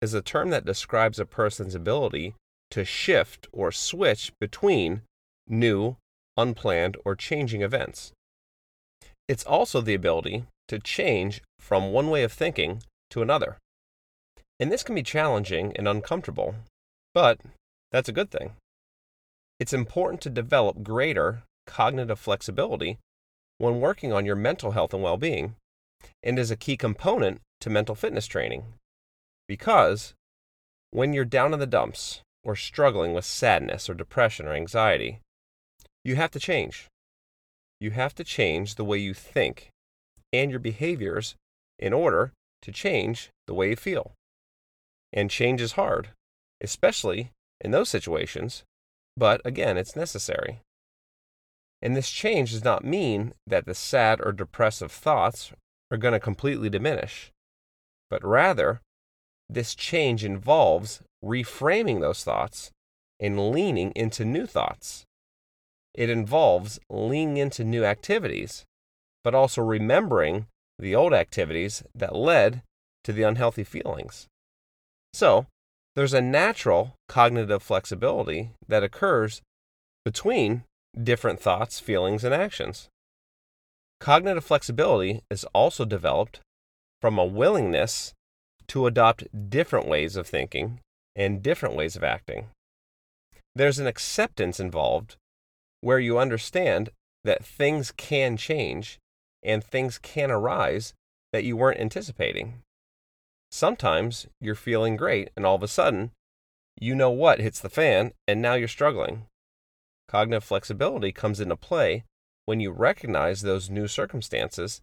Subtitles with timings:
[0.00, 2.34] is a term that describes a person's ability
[2.70, 5.02] to shift or switch between
[5.46, 5.96] new,
[6.36, 8.12] unplanned, or changing events.
[9.28, 13.58] It's also the ability to change from one way of thinking to another.
[14.58, 16.54] And this can be challenging and uncomfortable,
[17.14, 17.40] but
[17.92, 18.52] that's a good thing.
[19.58, 22.98] It's important to develop greater cognitive flexibility
[23.58, 25.54] when working on your mental health and well being,
[26.22, 28.64] and is a key component to mental fitness training.
[29.50, 30.14] Because
[30.92, 35.18] when you're down in the dumps or struggling with sadness or depression or anxiety,
[36.04, 36.86] you have to change.
[37.80, 39.70] You have to change the way you think
[40.32, 41.34] and your behaviors
[41.80, 44.12] in order to change the way you feel.
[45.12, 46.10] And change is hard,
[46.60, 48.62] especially in those situations,
[49.16, 50.60] but again, it's necessary.
[51.82, 55.50] And this change does not mean that the sad or depressive thoughts
[55.90, 57.32] are going to completely diminish,
[58.08, 58.80] but rather,
[59.52, 62.70] this change involves reframing those thoughts
[63.18, 65.04] and leaning into new thoughts.
[65.94, 68.64] It involves leaning into new activities,
[69.24, 70.46] but also remembering
[70.78, 72.62] the old activities that led
[73.04, 74.28] to the unhealthy feelings.
[75.12, 75.46] So,
[75.96, 79.42] there's a natural cognitive flexibility that occurs
[80.04, 80.62] between
[81.00, 82.88] different thoughts, feelings, and actions.
[83.98, 86.40] Cognitive flexibility is also developed
[87.02, 88.14] from a willingness
[88.70, 90.78] to adopt different ways of thinking
[91.16, 92.46] and different ways of acting.
[93.52, 95.16] There's an acceptance involved
[95.80, 96.90] where you understand
[97.24, 99.00] that things can change
[99.42, 100.94] and things can arise
[101.32, 102.62] that you weren't anticipating.
[103.50, 106.12] Sometimes you're feeling great, and all of a sudden,
[106.80, 109.26] you know what hits the fan, and now you're struggling.
[110.06, 112.04] Cognitive flexibility comes into play
[112.46, 114.80] when you recognize those new circumstances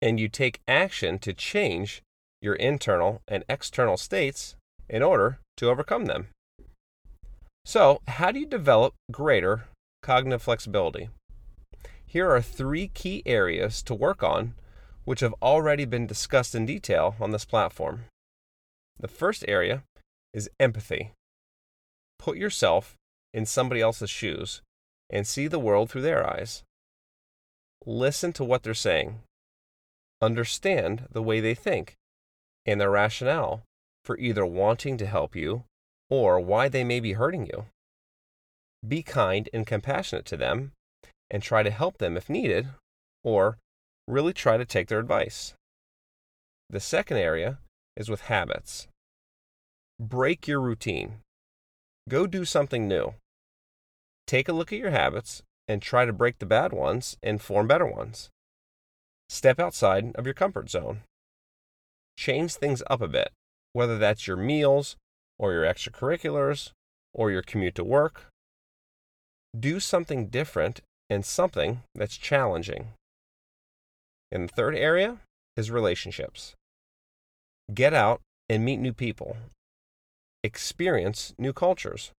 [0.00, 2.02] and you take action to change
[2.42, 4.56] your internal and external states
[4.88, 6.28] in order to overcome them.
[7.64, 9.64] So, how do you develop greater
[10.02, 11.08] cognitive flexibility?
[12.04, 14.54] Here are three key areas to work on,
[15.04, 18.04] which have already been discussed in detail on this platform.
[18.98, 19.84] The first area
[20.34, 21.12] is empathy.
[22.18, 22.96] Put yourself
[23.32, 24.60] in somebody else's shoes
[25.08, 26.64] and see the world through their eyes.
[27.86, 29.20] Listen to what they're saying.
[30.20, 31.96] Understand the way they think
[32.66, 33.62] and their rationale
[34.04, 35.64] for either wanting to help you
[36.10, 37.66] or why they may be hurting you.
[38.86, 40.72] Be kind and compassionate to them
[41.30, 42.68] and try to help them if needed,
[43.24, 43.56] or
[44.06, 45.54] really try to take their advice.
[46.68, 47.58] The second area
[47.96, 48.88] is with habits.
[49.98, 51.18] Break your routine.
[52.08, 53.14] Go do something new.
[54.26, 57.66] Take a look at your habits and try to break the bad ones and form
[57.66, 58.30] better ones.
[59.28, 61.00] Step outside of your comfort zone.
[62.22, 63.32] Change things up a bit,
[63.72, 64.94] whether that's your meals
[65.40, 66.70] or your extracurriculars
[67.12, 68.26] or your commute to work.
[69.58, 72.90] Do something different and something that's challenging.
[74.30, 75.16] And the third area
[75.56, 76.54] is relationships.
[77.74, 79.36] Get out and meet new people.
[80.44, 82.12] Experience new cultures.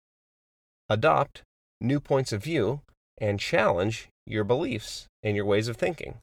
[0.90, 1.44] Adopt
[1.80, 2.82] new points of view
[3.22, 6.18] and challenge your beliefs and your ways of thinking.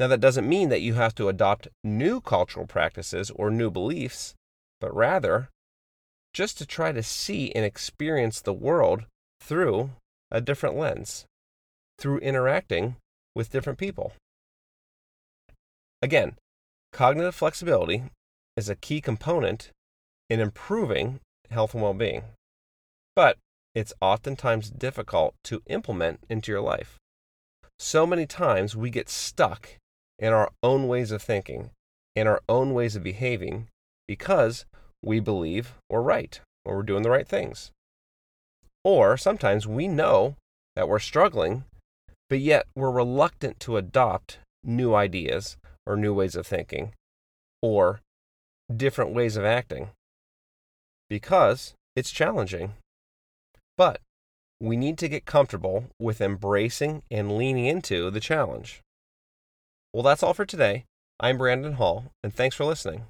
[0.00, 4.34] Now, that doesn't mean that you have to adopt new cultural practices or new beliefs,
[4.80, 5.50] but rather
[6.32, 9.04] just to try to see and experience the world
[9.42, 9.90] through
[10.30, 11.26] a different lens,
[11.98, 12.96] through interacting
[13.34, 14.14] with different people.
[16.00, 16.36] Again,
[16.94, 18.04] cognitive flexibility
[18.56, 19.70] is a key component
[20.30, 21.20] in improving
[21.50, 22.22] health and well being,
[23.14, 23.36] but
[23.74, 26.96] it's oftentimes difficult to implement into your life.
[27.78, 29.76] So many times we get stuck
[30.20, 31.70] in our own ways of thinking,
[32.14, 33.66] in our own ways of behaving,
[34.06, 34.66] because
[35.02, 37.72] we believe we're right or we're doing the right things.
[38.84, 40.36] Or sometimes we know
[40.76, 41.64] that we're struggling,
[42.28, 45.56] but yet we're reluctant to adopt new ideas
[45.86, 46.92] or new ways of thinking
[47.62, 48.00] or
[48.74, 49.90] different ways of acting
[51.08, 52.74] because it's challenging.
[53.76, 54.00] But
[54.60, 58.80] we need to get comfortable with embracing and leaning into the challenge.
[59.92, 60.84] Well, that's all for today.
[61.18, 63.06] I'm Brandon Hall, and thanks for listening.